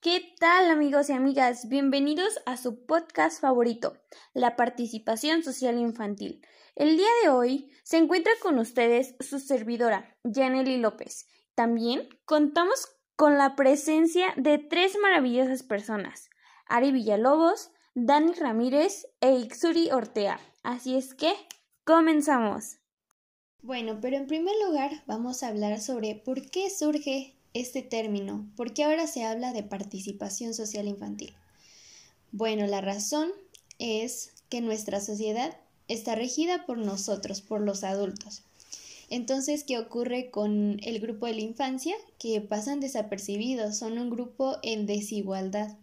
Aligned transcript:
¿Qué 0.00 0.34
tal 0.38 0.70
amigos 0.70 1.08
y 1.08 1.14
amigas? 1.14 1.68
Bienvenidos 1.68 2.38
a 2.44 2.56
su 2.58 2.84
podcast 2.84 3.40
favorito, 3.40 3.96
la 4.34 4.54
participación 4.54 5.42
social 5.42 5.78
infantil. 5.78 6.46
El 6.76 6.96
día 6.96 7.08
de 7.22 7.30
hoy 7.30 7.72
se 7.82 7.96
encuentra 7.96 8.32
con 8.42 8.58
ustedes 8.58 9.16
su 9.20 9.40
servidora, 9.40 10.16
Janely 10.22 10.76
López. 10.76 11.26
También 11.54 12.08
contamos 12.26 12.86
con 13.16 13.38
la 13.38 13.56
presencia 13.56 14.34
de 14.36 14.58
tres 14.58 14.96
maravillosas 15.00 15.62
personas, 15.62 16.28
Ari 16.66 16.92
Villalobos, 16.92 17.72
Dani 17.94 18.34
Ramírez 18.34 19.06
e 19.20 19.32
Ixuri 19.32 19.90
Ortea. 19.90 20.38
Así 20.62 20.94
es 20.96 21.14
que, 21.14 21.32
comenzamos. 21.84 22.78
Bueno, 23.62 23.98
pero 24.00 24.16
en 24.16 24.26
primer 24.26 24.54
lugar 24.66 24.90
vamos 25.06 25.42
a 25.42 25.48
hablar 25.48 25.80
sobre 25.80 26.14
por 26.14 26.50
qué 26.50 26.68
surge 26.70 27.35
este 27.60 27.82
término, 27.82 28.46
por 28.56 28.74
qué 28.74 28.84
ahora 28.84 29.06
se 29.06 29.24
habla 29.24 29.52
de 29.52 29.62
participación 29.62 30.54
social 30.54 30.86
infantil. 30.86 31.34
Bueno, 32.32 32.66
la 32.66 32.80
razón 32.80 33.30
es 33.78 34.32
que 34.48 34.60
nuestra 34.60 35.00
sociedad 35.00 35.56
está 35.88 36.14
regida 36.14 36.66
por 36.66 36.78
nosotros, 36.78 37.40
por 37.40 37.60
los 37.60 37.84
adultos. 37.84 38.42
Entonces, 39.08 39.64
¿qué 39.64 39.78
ocurre 39.78 40.30
con 40.30 40.80
el 40.82 40.98
grupo 41.00 41.26
de 41.26 41.34
la 41.34 41.40
infancia? 41.40 41.94
Que 42.18 42.40
pasan 42.40 42.80
desapercibidos, 42.80 43.78
son 43.78 43.98
un 43.98 44.10
grupo 44.10 44.56
en 44.62 44.86
desigualdad. 44.86 45.76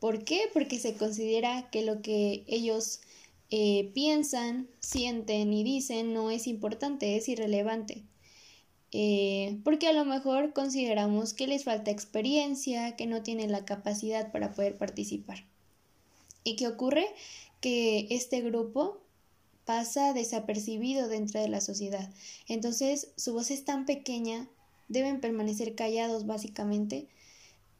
¿Por 0.00 0.24
qué? 0.24 0.48
Porque 0.52 0.78
se 0.78 0.94
considera 0.94 1.68
que 1.70 1.82
lo 1.82 2.02
que 2.02 2.44
ellos 2.46 3.00
eh, 3.50 3.90
piensan, 3.94 4.68
sienten 4.80 5.52
y 5.52 5.62
dicen 5.62 6.12
no 6.12 6.30
es 6.30 6.46
importante, 6.46 7.16
es 7.16 7.28
irrelevante. 7.28 8.02
Eh, 8.96 9.58
porque 9.64 9.88
a 9.88 9.92
lo 9.92 10.04
mejor 10.04 10.52
consideramos 10.52 11.34
que 11.34 11.48
les 11.48 11.64
falta 11.64 11.90
experiencia, 11.90 12.94
que 12.94 13.08
no 13.08 13.24
tienen 13.24 13.50
la 13.50 13.64
capacidad 13.64 14.30
para 14.30 14.52
poder 14.52 14.78
participar. 14.78 15.44
¿Y 16.44 16.54
qué 16.54 16.68
ocurre? 16.68 17.04
Que 17.60 18.06
este 18.10 18.40
grupo 18.40 19.00
pasa 19.64 20.12
desapercibido 20.12 21.08
dentro 21.08 21.40
de 21.40 21.48
la 21.48 21.60
sociedad. 21.60 22.08
Entonces 22.46 23.08
su 23.16 23.32
voz 23.32 23.50
es 23.50 23.64
tan 23.64 23.84
pequeña, 23.84 24.48
deben 24.86 25.20
permanecer 25.20 25.74
callados 25.74 26.24
básicamente 26.24 27.08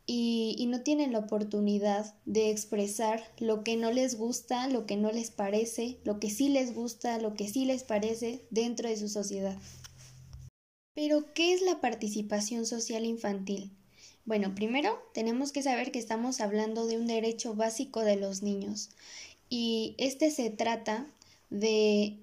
y, 0.07 0.67
no 0.69 0.81
tienen 0.81 1.13
la 1.13 1.21
oportunidad 1.21 2.13
de 2.25 2.51
expresar 2.51 3.23
lo 3.39 3.63
que 3.63 3.77
no 3.77 3.93
les 3.93 4.19
gusta, 4.19 4.67
lo 4.67 4.85
que 4.85 4.97
no 4.97 5.13
les 5.13 5.31
parece, 5.31 5.99
lo 6.03 6.19
que 6.19 6.29
sí 6.31 6.49
les 6.49 6.75
gusta, 6.75 7.19
lo 7.19 7.35
que 7.35 7.49
sí 7.49 7.67
les 7.67 7.85
parece 7.85 8.43
dentro 8.51 8.89
de 8.89 8.97
su 8.97 9.09
sociedad. 9.09 9.57
Pero, 10.95 11.33
¿qué 11.35 11.53
es 11.53 11.63
la 11.63 11.81
participación 11.81 12.67
social 12.67 13.05
infantil? 13.05 13.71
Bueno, 14.25 14.55
primero 14.55 14.99
tenemos 15.13 15.53
que 15.53 15.63
saber 15.63 15.93
que 15.93 15.99
estamos 15.99 16.41
hablando 16.41 16.87
de 16.87 16.97
un 16.97 17.07
derecho 17.07 17.55
básico 17.55 18.01
de 18.01 18.17
los 18.17 18.43
niños 18.43 18.91
y 19.51 19.95
este 19.99 20.31
se 20.31 20.51
trata 20.51 21.07
de 21.51 22.19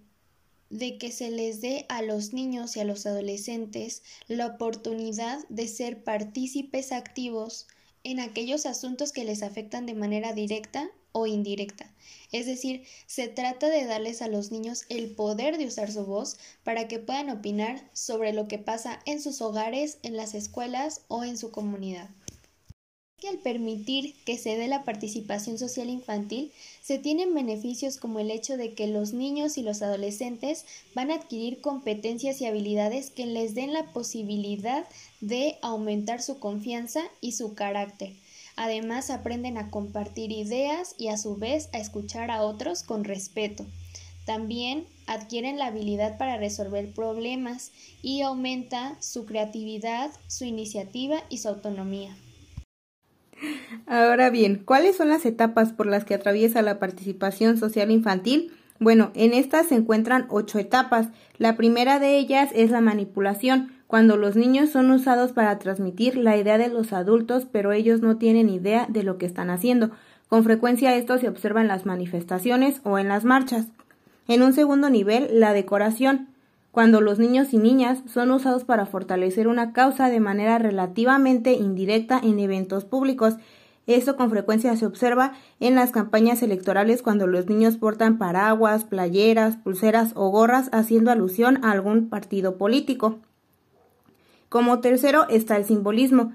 de 0.72 0.98
que 0.98 1.12
se 1.12 1.30
les 1.30 1.60
dé 1.62 1.86
a 1.90 2.02
los 2.02 2.32
niños 2.32 2.76
y 2.76 2.80
a 2.80 2.86
los 2.86 3.06
adolescentes 3.06 4.04
la 4.28 4.48
oportunidad 4.48 5.40
de 5.50 5.68
ser 5.68 6.04
partícipes 6.04 6.94
activos 6.94 7.68
en 8.04 8.20
aquellos 8.20 8.66
asuntos 8.66 9.12
que 9.12 9.26
les 9.26 9.44
afectan 9.44 9.86
de 9.86 9.94
manera 9.94 10.34
directa 10.34 10.90
o 11.12 11.28
indirecta. 11.28 11.92
Es 12.32 12.46
decir, 12.46 12.84
se 13.06 13.28
trata 13.28 13.68
de 13.70 13.86
darles 13.86 14.22
a 14.22 14.28
los 14.28 14.52
niños 14.52 14.86
el 14.90 15.14
poder 15.14 15.58
de 15.58 15.66
usar 15.66 15.92
su 15.92 16.06
voz 16.06 16.38
para 16.64 16.88
que 16.88 17.00
puedan 17.00 17.30
opinar 17.30 17.90
sobre 17.94 18.32
lo 18.32 18.48
que 18.48 18.60
pasa 18.60 19.00
en 19.06 19.22
sus 19.22 19.42
hogares, 19.42 19.98
en 20.04 20.16
las 20.16 20.34
escuelas 20.34 21.02
o 21.08 21.24
en 21.24 21.38
su 21.38 21.52
comunidad 21.52 22.10
que 23.22 23.30
al 23.30 23.38
permitir 23.38 24.16
que 24.26 24.40
se 24.40 24.58
dé 24.58 24.68
la 24.68 24.84
participación 24.84 25.60
social 25.60 25.90
infantil, 25.90 26.52
se 26.82 26.98
tienen 26.98 27.36
beneficios 27.36 27.98
como 27.98 28.20
el 28.20 28.32
hecho 28.32 28.58
de 28.58 28.74
que 28.74 28.88
los 28.88 29.14
niños 29.14 29.60
y 29.60 29.62
los 29.62 29.84
adolescentes 29.84 30.66
van 30.96 31.12
a 31.12 31.16
adquirir 31.16 31.62
competencias 31.62 32.42
y 32.42 32.48
habilidades 32.48 33.12
que 33.12 33.28
les 33.28 33.54
den 33.54 33.74
la 33.74 33.94
posibilidad 33.94 34.88
de 35.22 35.60
aumentar 35.62 36.24
su 36.24 36.40
confianza 36.40 37.04
y 37.22 37.34
su 37.34 37.54
carácter. 37.54 38.14
Además, 38.56 39.12
aprenden 39.12 39.60
a 39.60 39.70
compartir 39.70 40.32
ideas 40.32 40.96
y 40.98 41.10
a 41.10 41.18
su 41.18 41.36
vez 41.36 41.70
a 41.74 41.78
escuchar 41.78 42.32
a 42.32 42.42
otros 42.42 42.82
con 42.82 43.04
respeto. 43.04 43.68
También 44.26 44.88
adquieren 45.06 45.60
la 45.60 45.68
habilidad 45.68 46.18
para 46.18 46.38
resolver 46.38 46.92
problemas 46.92 47.72
y 48.02 48.22
aumenta 48.22 48.98
su 49.00 49.26
creatividad, 49.26 50.12
su 50.28 50.46
iniciativa 50.46 51.24
y 51.30 51.38
su 51.38 51.50
autonomía. 51.50 52.16
Ahora 53.88 54.30
bien, 54.30 54.62
¿cuáles 54.66 54.98
son 54.98 55.10
las 55.10 55.26
etapas 55.26 55.74
por 55.74 55.88
las 55.88 56.06
que 56.06 56.14
atraviesa 56.14 56.62
la 56.62 56.80
participación 56.80 57.58
social 57.58 57.92
infantil? 57.92 58.52
Bueno, 58.80 59.12
en 59.14 59.34
estas 59.34 59.68
se 59.68 59.76
encuentran 59.76 60.26
ocho 60.30 60.60
etapas. 60.60 61.10
La 61.38 61.56
primera 61.56 62.00
de 62.00 62.18
ellas 62.18 62.50
es 62.54 62.72
la 62.72 62.82
manipulación, 62.82 63.72
cuando 63.88 64.18
los 64.18 64.36
niños 64.36 64.70
son 64.70 64.90
usados 64.90 65.34
para 65.34 65.60
transmitir 65.60 66.16
la 66.16 66.38
idea 66.38 66.58
de 66.58 66.70
los 66.70 66.94
adultos, 66.94 67.46
pero 67.52 67.74
ellos 67.74 68.02
no 68.02 68.18
tienen 68.18 68.50
idea 68.50 68.88
de 68.90 69.04
lo 69.04 69.18
que 69.18 69.26
están 69.26 69.50
haciendo. 69.50 69.92
Con 70.30 70.44
frecuencia 70.44 70.96
esto 70.96 71.18
se 71.18 71.28
observa 71.28 71.62
en 71.62 71.68
las 71.68 71.86
manifestaciones 71.86 72.80
o 72.84 72.98
en 72.98 73.10
las 73.10 73.26
marchas. 73.26 73.68
En 74.28 74.44
un 74.44 74.54
segundo 74.54 74.90
nivel, 74.90 75.28
la 75.40 75.52
decoración 75.52 76.30
cuando 76.72 77.02
los 77.02 77.20
niños 77.20 77.54
y 77.54 77.58
niñas 77.58 78.02
son 78.08 78.32
usados 78.32 78.64
para 78.64 78.86
fortalecer 78.86 79.50
una 79.50 79.74
causa 79.74 80.10
de 80.10 80.22
manera 80.22 80.58
relativamente 80.58 81.52
indirecta 81.52 82.20
en 82.24 82.40
eventos 82.40 82.86
públicos. 82.86 83.36
Esto 83.88 84.16
con 84.16 84.30
frecuencia 84.30 84.76
se 84.76 84.86
observa 84.86 85.34
en 85.60 85.76
las 85.76 85.92
campañas 85.92 86.44
electorales 86.44 87.02
cuando 87.02 87.26
los 87.26 87.48
niños 87.48 87.78
portan 87.78 88.18
paraguas, 88.18 88.84
playeras, 88.84 89.58
pulseras 89.58 90.12
o 90.16 90.30
gorras 90.30 90.70
haciendo 90.72 91.12
alusión 91.12 91.64
a 91.64 91.72
algún 91.72 92.08
partido 92.10 92.58
político. 92.58 93.20
Como 94.50 94.80
tercero 94.82 95.28
está 95.30 95.58
el 95.58 95.66
simbolismo. 95.66 96.34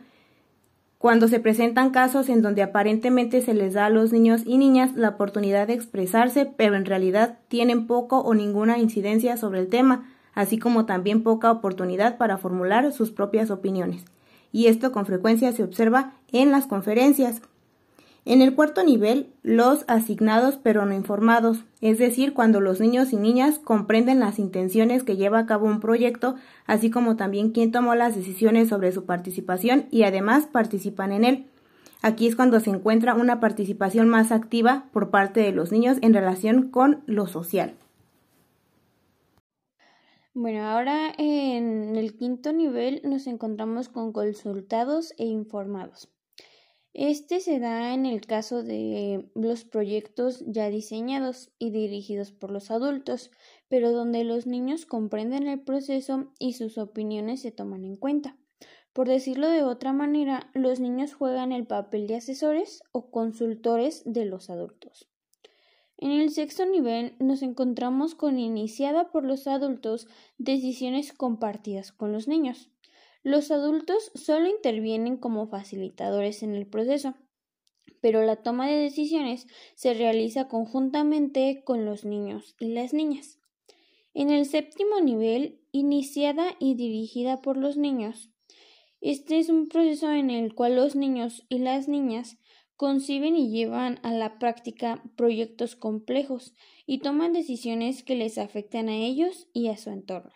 Cuando 0.99 1.29
se 1.29 1.39
presentan 1.39 1.91
casos 1.91 2.29
en 2.29 2.43
donde 2.43 2.62
aparentemente 2.62 3.43
se 3.43 3.55
les 3.55 3.75
da 3.75 3.87
a 3.87 3.91
los 3.91 4.13
niños 4.13 4.43
y 4.45 4.59
niñas 4.59 4.97
la 4.97 5.11
oportunidad 5.11 5.69
de 5.69 5.75
expresarse, 5.75 6.51
pero 6.57 6.75
en 6.75 6.87
realidad 6.87 7.39
tienen 7.49 7.87
poco 7.87 8.21
o 8.21 8.34
ninguna 8.34 8.78
incidencia 8.78 9.37
sobre 9.37 9.61
el 9.61 9.69
tema, 9.69 10.09
así 10.34 10.59
como 10.59 10.84
también 10.87 11.23
poca 11.23 11.53
oportunidad 11.53 12.17
para 12.17 12.39
formular 12.39 12.91
sus 12.93 13.13
propias 13.13 13.51
opiniones. 13.51 14.05
Y 14.53 14.67
esto 14.67 14.93
con 14.93 15.07
frecuencia 15.07 15.53
se 15.53 15.62
observa 15.62 16.15
en 16.33 16.51
las 16.51 16.67
conferencias. 16.67 17.43
En 18.27 18.43
el 18.43 18.57
cuarto 18.57 18.83
nivel, 18.83 19.29
los 19.45 19.84
asignados 19.87 20.59
pero 20.61 20.84
no 20.84 20.93
informados, 20.93 21.65
es 21.81 21.99
decir, 21.99 22.34
cuando 22.34 22.61
los 22.61 22.81
niños 22.81 23.12
y 23.12 23.17
niñas 23.17 23.61
comprenden 23.61 24.19
las 24.19 24.41
intenciones 24.41 25.05
que 25.05 25.17
lleva 25.17 25.39
a 25.39 25.47
cabo 25.47 25.67
un 25.67 25.79
proyecto, 25.79 26.34
así 26.67 26.91
como 26.91 27.15
también 27.15 27.53
quién 27.53 27.71
tomó 27.71 27.95
las 27.95 28.17
decisiones 28.17 28.69
sobre 28.69 28.91
su 28.91 29.05
participación 29.05 29.87
y 29.93 30.03
además 30.03 30.47
participan 30.47 31.13
en 31.13 31.25
él. 31.25 31.47
Aquí 32.03 32.27
es 32.27 32.34
cuando 32.34 32.59
se 32.59 32.71
encuentra 32.71 33.15
una 33.15 33.39
participación 33.39 34.09
más 34.09 34.33
activa 34.33 34.87
por 34.93 35.11
parte 35.11 35.41
de 35.41 35.53
los 35.53 35.71
niños 35.71 35.99
en 36.03 36.13
relación 36.13 36.69
con 36.69 37.03
lo 37.07 37.28
social. 37.28 37.75
Bueno, 40.38 40.64
ahora 40.64 41.14
en 41.16 41.97
el 41.97 42.14
quinto 42.14 42.52
nivel 42.52 43.00
nos 43.04 43.26
encontramos 43.26 43.88
con 43.88 44.12
consultados 44.12 45.14
e 45.16 45.24
informados. 45.24 46.10
Este 46.92 47.41
se 47.41 47.58
da 47.58 47.94
en 47.94 48.04
el 48.04 48.20
caso 48.20 48.62
de 48.62 49.30
los 49.34 49.64
proyectos 49.64 50.44
ya 50.47 50.69
diseñados 50.69 51.52
y 51.58 51.70
dirigidos 51.70 52.32
por 52.32 52.50
los 52.50 52.70
adultos, 52.70 53.30
pero 53.69 53.92
donde 53.92 54.24
los 54.24 54.47
niños 54.47 54.84
comprenden 54.84 55.47
el 55.48 55.62
proceso 55.62 56.30
y 56.38 56.53
sus 56.53 56.76
opiniones 56.76 57.41
se 57.41 57.50
toman 57.50 57.86
en 57.86 57.97
cuenta. 57.97 58.36
Por 58.92 59.08
decirlo 59.08 59.48
de 59.48 59.62
otra 59.62 59.94
manera, 59.94 60.50
los 60.53 60.80
niños 60.80 61.14
juegan 61.14 61.50
el 61.50 61.66
papel 61.66 62.06
de 62.08 62.16
asesores 62.16 62.82
o 62.92 63.10
consultores 63.10 64.03
de 64.04 64.27
los 64.27 64.50
adultos. 64.50 65.09
En 65.98 66.10
el 66.10 66.31
sexto 66.31 66.66
nivel 66.66 67.15
nos 67.19 67.43
encontramos 67.43 68.15
con 68.15 68.39
iniciada 68.39 69.10
por 69.10 69.25
los 69.25 69.47
adultos 69.47 70.09
decisiones 70.37 71.13
compartidas 71.15 71.91
con 71.93 72.13
los 72.13 72.28
niños. 72.28 72.71
Los 73.22 73.51
adultos 73.51 74.13
solo 74.15 74.47
intervienen 74.47 75.16
como 75.16 75.48
facilitadores 75.48 76.43
en 76.43 76.54
el 76.54 76.66
proceso, 76.66 77.15
pero 78.01 78.22
la 78.22 78.37
toma 78.37 78.69
de 78.69 78.77
decisiones 78.77 79.47
se 79.75 79.95
realiza 79.95 80.48
conjuntamente 80.48 81.63
con 81.65 81.84
los 81.84 82.04
niños 82.04 82.54
y 82.60 82.69
las 82.69 82.92
niñas. 82.92 83.39
En 84.13 84.31
el 84.31 84.45
séptimo 84.45 85.01
nivel, 85.01 85.60
iniciada 85.72 86.57
y 86.59 86.75
dirigida 86.75 87.41
por 87.41 87.57
los 87.57 87.77
niños. 87.77 88.31
Este 89.01 89.39
es 89.39 89.49
un 89.49 89.69
proceso 89.69 90.13
en 90.13 90.31
el 90.31 90.54
cual 90.54 90.77
los 90.77 90.95
niños 90.95 91.45
y 91.49 91.59
las 91.59 91.89
niñas 91.89 92.39
conciben 92.77 93.37
y 93.37 93.51
llevan 93.51 93.99
a 94.03 94.13
la 94.13 94.39
práctica 94.39 95.03
proyectos 95.17 95.77
complejos 95.77 96.55
y 96.87 96.99
toman 96.99 97.33
decisiones 97.33 98.03
que 98.03 98.15
les 98.15 98.39
afectan 98.39 98.89
a 98.89 98.97
ellos 98.97 99.49
y 99.53 99.69
a 99.69 99.77
su 99.77 99.91
entorno. 99.91 100.33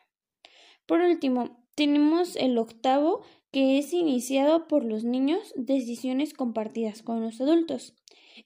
Por 0.86 1.00
último, 1.00 1.64
tenemos 1.74 2.36
el 2.36 2.58
octavo 2.58 3.22
que 3.52 3.78
es 3.78 3.92
iniciado 3.92 4.68
por 4.68 4.84
los 4.84 5.04
niños 5.04 5.52
decisiones 5.56 6.34
compartidas 6.34 7.02
con 7.02 7.20
los 7.20 7.40
adultos. 7.40 7.94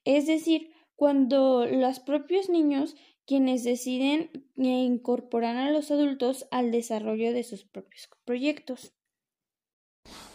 Es 0.04 0.26
decir, 0.26 0.70
cuando 0.96 1.66
los 1.66 2.00
propios 2.00 2.48
niños 2.48 2.96
quienes 3.26 3.64
deciden 3.64 4.30
incorporar 4.56 5.56
a 5.56 5.70
los 5.70 5.90
adultos 5.90 6.46
al 6.50 6.70
desarrollo 6.70 7.32
de 7.32 7.42
sus 7.42 7.64
propios 7.64 8.08
proyectos. 8.24 8.92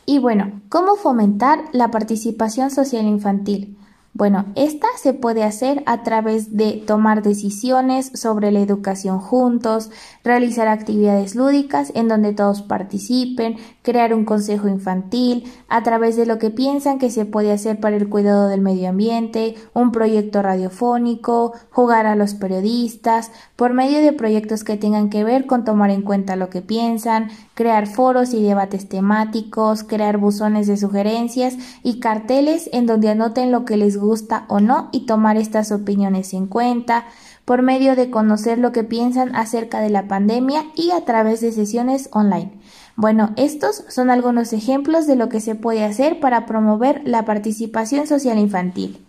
Y 0.07 0.18
bueno, 0.18 0.63
¿cómo 0.69 0.95
fomentar 0.95 1.66
la 1.71 1.92
participación 1.92 2.71
social 2.71 3.06
infantil? 3.06 3.77
Bueno, 4.14 4.46
esta 4.56 4.88
se 4.98 5.14
puede 5.14 5.44
hacer 5.44 5.84
a 5.86 6.04
través 6.04 6.58
de 6.58 6.84
tomar 6.86 7.22
decisiones 7.22 8.12
sobre 8.16 8.52
la 8.52 8.60
educación 8.60 9.20
juntos, 9.20 9.92
realizar 10.24 10.68
actividades 10.68 11.36
lúdicas 11.36 11.92
en 11.96 12.08
donde 12.08 12.34
todos 12.34 12.64
participen, 12.64 13.58
crear 13.84 14.14
un 14.14 14.26
consejo 14.26 14.68
infantil, 14.68 15.46
a 15.70 15.84
través 15.84 16.16
de 16.16 16.26
lo 16.26 16.40
que 16.40 16.50
piensan 16.50 16.98
que 16.98 17.12
se 17.12 17.26
puede 17.26 17.52
hacer 17.52 17.80
para 17.80 17.96
el 17.96 18.10
cuidado 18.10 18.48
del 18.48 18.62
medio 18.62 18.90
ambiente, 18.90 19.56
un 19.74 19.92
proyecto 19.92 20.42
radiofónico, 20.42 21.54
jugar 21.70 22.08
a 22.08 22.16
los 22.16 22.34
periodistas, 22.34 23.32
por 23.56 23.74
medio 23.74 24.00
de 24.00 24.12
proyectos 24.12 24.64
que 24.64 24.76
tengan 24.76 25.10
que 25.10 25.24
ver 25.24 25.46
con 25.46 25.64
tomar 25.64 25.92
en 25.92 26.02
cuenta 26.02 26.36
lo 26.36 26.50
que 26.50 26.62
piensan, 26.62 27.30
crear 27.54 27.88
foros 27.88 28.34
y 28.34 28.42
debates 28.42 28.90
temáticos, 28.90 29.84
crear 29.84 30.18
buzones 30.18 30.66
de 30.68 30.78
sugerencias 30.78 31.56
y 31.84 32.00
carteles 32.00 32.70
en 32.74 32.86
donde 32.86 33.10
anoten 33.10 33.52
lo 33.52 33.66
que 33.66 33.78
les 33.78 33.99
gusta 34.00 34.46
o 34.48 34.60
no 34.60 34.90
y 34.92 35.06
tomar 35.06 35.38
estas 35.38 35.72
opiniones 35.72 36.34
en 36.34 36.48
cuenta, 36.48 37.06
por 37.46 37.62
medio 37.62 37.96
de 37.96 38.10
conocer 38.10 38.57
lo 38.57 38.72
que 38.72 38.84
piensan 38.84 39.36
acerca 39.36 39.80
de 39.81 39.90
la 39.90 40.07
pandemia 40.07 40.66
y 40.75 40.92
a 40.92 41.06
través 41.06 41.42
de 41.42 41.51
sesiones 41.51 42.10
online. 42.12 42.60
Bueno, 42.96 43.31
estos 43.38 43.86
son 43.88 44.10
algunos 44.10 44.54
ejemplos 44.54 45.07
de 45.07 45.16
lo 45.16 45.30
que 45.30 45.40
se 45.40 45.56
puede 45.56 45.84
hacer 45.84 46.19
para 46.19 46.46
promover 46.46 47.01
la 47.06 47.25
participación 47.25 48.07
social 48.07 48.38
infantil. 48.38 49.06